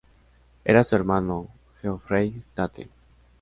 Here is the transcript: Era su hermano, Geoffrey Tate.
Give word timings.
Era 0.65 0.83
su 0.83 0.95
hermano, 0.95 1.47
Geoffrey 1.79 2.43
Tate. 2.55 2.89